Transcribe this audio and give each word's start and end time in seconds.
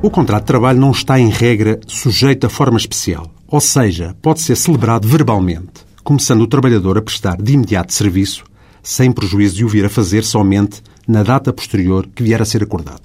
O 0.00 0.10
contrato 0.10 0.44
de 0.44 0.46
trabalho 0.46 0.78
não 0.78 0.92
está, 0.92 1.18
em 1.18 1.28
regra, 1.28 1.80
sujeito 1.84 2.46
a 2.46 2.48
forma 2.48 2.78
especial, 2.78 3.34
ou 3.48 3.60
seja, 3.60 4.14
pode 4.22 4.40
ser 4.40 4.56
celebrado 4.56 5.08
verbalmente, 5.08 5.84
começando 6.04 6.42
o 6.42 6.46
trabalhador 6.46 6.96
a 6.96 7.02
prestar 7.02 7.36
de 7.36 7.54
imediato 7.54 7.92
serviço, 7.92 8.44
sem 8.80 9.10
prejuízo 9.10 9.56
de 9.56 9.64
o 9.64 9.68
vir 9.68 9.84
a 9.84 9.88
fazer 9.90 10.22
somente 10.22 10.80
na 11.06 11.24
data 11.24 11.52
posterior 11.52 12.08
que 12.14 12.22
vier 12.22 12.40
a 12.40 12.44
ser 12.44 12.62
acordada. 12.62 13.02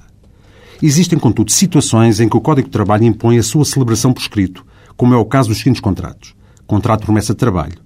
Existem, 0.83 1.17
contudo, 1.17 1.51
situações 1.51 2.19
em 2.19 2.29
que 2.29 2.37
o 2.37 2.41
Código 2.41 2.67
de 2.67 2.71
Trabalho 2.71 3.05
impõe 3.05 3.39
a 3.39 3.43
sua 3.43 3.65
celebração 3.65 4.13
por 4.13 4.21
escrito, 4.21 4.63
como 4.95 5.15
é 5.15 5.17
o 5.17 5.25
caso 5.25 5.49
dos 5.49 5.57
seguintes 5.57 5.81
contratos. 5.81 6.35
Contrato 6.67 6.99
de 6.99 7.05
promessa 7.07 7.33
de 7.33 7.39
trabalho, 7.39 7.79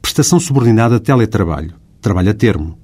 prestação 0.00 0.40
subordinada 0.40 0.96
a 0.96 1.00
teletrabalho, 1.00 1.74
trabalho 2.00 2.30
a 2.30 2.34
termo, 2.34 2.78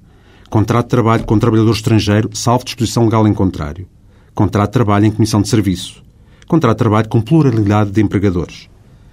contrato 0.47 0.85
de 0.85 0.91
trabalho 0.91 1.23
com 1.23 1.39
trabalhador 1.39 1.71
estrangeiro, 1.71 2.29
salvo 2.33 2.65
disposição 2.65 3.05
legal 3.05 3.27
em 3.27 3.33
contrário, 3.33 3.87
contrato 4.33 4.69
de 4.69 4.73
trabalho 4.73 5.05
em 5.05 5.11
comissão 5.11 5.41
de 5.41 5.49
serviço, 5.49 6.03
contrato 6.47 6.77
de 6.77 6.79
trabalho 6.79 7.09
com 7.09 7.21
pluralidade 7.21 7.91
de 7.91 8.01
empregadores, 8.01 8.69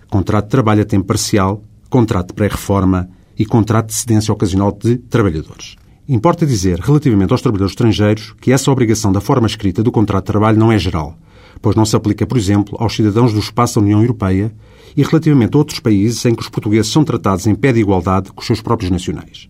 contrato 0.08 0.44
de 0.44 0.50
trabalho 0.50 0.82
a 0.82 0.84
tempo 0.84 1.06
parcial, 1.06 1.62
contrato 1.90 2.28
de 2.28 2.34
pré-reforma 2.34 3.08
e 3.38 3.46
contrato 3.46 3.88
de 3.88 3.94
cedência 3.94 4.32
ocasional 4.32 4.72
de 4.72 4.98
trabalhadores. 4.98 5.76
Importa 6.08 6.46
dizer, 6.46 6.80
relativamente 6.80 7.32
aos 7.32 7.42
trabalhadores 7.42 7.72
estrangeiros, 7.72 8.34
que 8.40 8.50
essa 8.50 8.70
obrigação 8.70 9.12
da 9.12 9.20
forma 9.20 9.46
escrita 9.46 9.82
do 9.82 9.92
contrato 9.92 10.24
de 10.24 10.32
trabalho 10.32 10.58
não 10.58 10.72
é 10.72 10.78
geral, 10.78 11.18
pois 11.60 11.76
não 11.76 11.84
se 11.84 11.94
aplica, 11.94 12.26
por 12.26 12.38
exemplo, 12.38 12.76
aos 12.80 12.94
cidadãos 12.94 13.32
do 13.32 13.38
espaço 13.38 13.78
da 13.78 13.84
União 13.84 14.00
Europeia 14.00 14.52
e 14.96 15.02
relativamente 15.02 15.54
a 15.54 15.58
outros 15.58 15.80
países 15.80 16.24
em 16.24 16.34
que 16.34 16.40
os 16.40 16.48
portugueses 16.48 16.90
são 16.90 17.04
tratados 17.04 17.46
em 17.46 17.54
pé 17.54 17.72
de 17.72 17.80
igualdade 17.80 18.32
com 18.32 18.40
os 18.40 18.46
seus 18.46 18.62
próprios 18.62 18.90
nacionais. 18.90 19.48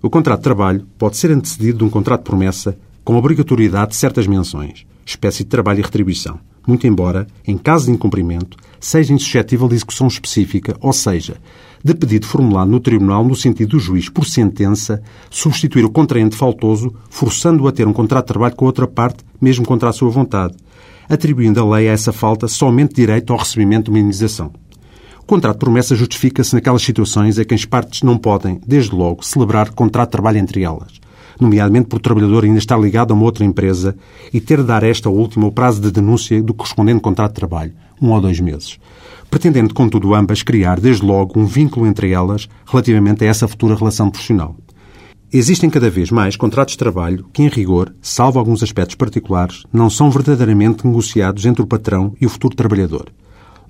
O 0.00 0.08
contrato 0.08 0.38
de 0.38 0.44
trabalho 0.44 0.86
pode 0.96 1.16
ser 1.16 1.30
antecedido 1.30 1.78
de 1.78 1.84
um 1.84 1.90
contrato 1.90 2.20
de 2.20 2.30
promessa 2.30 2.78
com 3.08 3.16
obrigatoriedade 3.16 3.92
de 3.92 3.96
certas 3.96 4.26
menções, 4.26 4.84
espécie 5.06 5.42
de 5.42 5.48
trabalho 5.48 5.78
e 5.78 5.82
retribuição, 5.82 6.38
muito 6.66 6.86
embora, 6.86 7.26
em 7.46 7.56
caso 7.56 7.86
de 7.86 7.92
incumprimento, 7.92 8.58
seja 8.78 9.14
insuscetível 9.14 9.66
de 9.66 9.76
execução 9.76 10.06
específica, 10.08 10.76
ou 10.78 10.92
seja, 10.92 11.38
de 11.82 11.94
pedido 11.94 12.26
formulado 12.26 12.70
no 12.70 12.78
Tribunal 12.78 13.24
no 13.24 13.34
sentido 13.34 13.70
do 13.70 13.80
juiz, 13.80 14.10
por 14.10 14.26
sentença, 14.26 15.02
substituir 15.30 15.86
o 15.86 15.90
contraente 15.90 16.36
faltoso, 16.36 16.94
forçando-o 17.08 17.66
a 17.66 17.72
ter 17.72 17.88
um 17.88 17.94
contrato 17.94 18.26
de 18.26 18.28
trabalho 18.28 18.54
com 18.54 18.66
outra 18.66 18.86
parte, 18.86 19.24
mesmo 19.40 19.64
contra 19.64 19.88
a 19.88 19.92
sua 19.94 20.10
vontade, 20.10 20.54
atribuindo 21.08 21.62
a 21.62 21.76
lei 21.76 21.88
a 21.88 21.92
essa 21.92 22.12
falta 22.12 22.46
somente 22.46 22.94
direito 22.94 23.32
ao 23.32 23.38
recebimento 23.38 23.84
de 23.84 23.90
uma 23.92 24.00
indenização. 24.00 24.52
O 25.18 25.24
contrato 25.24 25.54
de 25.54 25.60
promessa 25.60 25.96
justifica-se 25.96 26.54
naquelas 26.54 26.82
situações 26.82 27.38
em 27.38 27.44
que 27.44 27.54
as 27.54 27.64
partes 27.64 28.02
não 28.02 28.18
podem, 28.18 28.60
desde 28.66 28.94
logo, 28.94 29.24
celebrar 29.24 29.70
contrato 29.70 30.08
de 30.08 30.12
trabalho 30.12 30.36
entre 30.36 30.62
elas, 30.62 31.00
nomeadamente 31.40 31.88
por 31.88 31.96
o 31.96 32.00
trabalhador 32.00 32.44
ainda 32.44 32.58
estar 32.58 32.78
ligado 32.78 33.12
a 33.12 33.14
uma 33.14 33.24
outra 33.24 33.44
empresa 33.44 33.96
e 34.32 34.40
ter 34.40 34.58
de 34.58 34.64
dar 34.64 34.82
esta 34.82 35.08
última 35.08 35.46
o 35.46 35.52
prazo 35.52 35.80
de 35.80 35.90
denúncia 35.90 36.42
do 36.42 36.54
correspondente 36.54 37.00
contrato 37.00 37.32
de 37.32 37.36
trabalho, 37.36 37.72
um 38.00 38.10
ou 38.10 38.20
dois 38.20 38.40
meses, 38.40 38.78
pretendendo, 39.30 39.74
contudo, 39.74 40.14
ambas 40.14 40.42
criar, 40.42 40.80
desde 40.80 41.04
logo, 41.04 41.38
um 41.38 41.46
vínculo 41.46 41.86
entre 41.86 42.10
elas 42.10 42.48
relativamente 42.66 43.24
a 43.24 43.28
essa 43.28 43.48
futura 43.48 43.74
relação 43.74 44.10
profissional. 44.10 44.56
Existem 45.30 45.68
cada 45.68 45.90
vez 45.90 46.10
mais 46.10 46.36
contratos 46.36 46.72
de 46.72 46.78
trabalho 46.78 47.26
que, 47.32 47.42
em 47.42 47.48
rigor, 47.48 47.94
salvo 48.00 48.38
alguns 48.38 48.62
aspectos 48.62 48.94
particulares, 48.94 49.64
não 49.70 49.90
são 49.90 50.10
verdadeiramente 50.10 50.86
negociados 50.86 51.44
entre 51.44 51.60
o 51.60 51.66
patrão 51.66 52.14
e 52.18 52.24
o 52.24 52.30
futuro 52.30 52.56
trabalhador, 52.56 53.12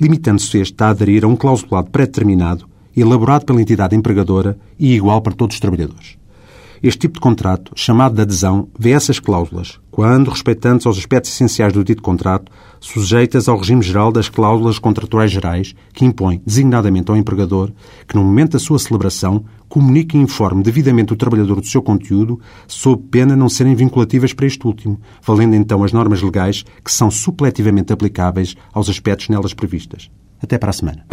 limitando-se 0.00 0.58
este 0.58 0.80
a 0.84 0.90
aderir 0.90 1.24
a 1.24 1.28
um 1.28 1.34
clausulado 1.34 1.90
pré-determinado, 1.90 2.68
elaborado 2.96 3.44
pela 3.44 3.60
entidade 3.60 3.96
empregadora 3.96 4.56
e 4.78 4.94
igual 4.94 5.20
para 5.20 5.34
todos 5.34 5.56
os 5.56 5.60
trabalhadores. 5.60 6.16
Este 6.82 7.00
tipo 7.00 7.14
de 7.14 7.20
contrato, 7.20 7.72
chamado 7.74 8.14
de 8.14 8.22
adesão, 8.22 8.68
vê 8.78 8.90
essas 8.90 9.18
cláusulas, 9.18 9.80
quando 9.90 10.30
respeitantes 10.30 10.86
aos 10.86 10.96
aspectos 10.96 11.32
essenciais 11.32 11.72
do 11.72 11.82
dito 11.82 12.02
contrato, 12.02 12.52
sujeitas 12.80 13.48
ao 13.48 13.58
regime 13.58 13.82
geral 13.82 14.12
das 14.12 14.28
cláusulas 14.28 14.78
contratuais 14.78 15.30
gerais, 15.30 15.74
que 15.92 16.04
impõe, 16.04 16.40
designadamente 16.46 17.10
ao 17.10 17.16
empregador, 17.16 17.72
que 18.06 18.14
no 18.14 18.22
momento 18.22 18.52
da 18.52 18.58
sua 18.58 18.78
celebração 18.78 19.44
comunique 19.68 20.16
e 20.16 20.20
informe 20.20 20.62
devidamente 20.62 21.12
o 21.12 21.16
trabalhador 21.16 21.60
do 21.60 21.66
seu 21.66 21.82
conteúdo, 21.82 22.40
sob 22.66 23.02
pena 23.10 23.34
não 23.34 23.48
serem 23.48 23.74
vinculativas 23.74 24.32
para 24.32 24.46
este 24.46 24.66
último, 24.66 25.00
valendo 25.22 25.54
então 25.54 25.82
as 25.82 25.92
normas 25.92 26.22
legais 26.22 26.64
que 26.84 26.92
são 26.92 27.10
supletivamente 27.10 27.92
aplicáveis 27.92 28.54
aos 28.72 28.88
aspectos 28.88 29.28
nelas 29.28 29.52
previstas. 29.52 30.10
Até 30.40 30.56
para 30.56 30.70
a 30.70 30.72
semana. 30.72 31.04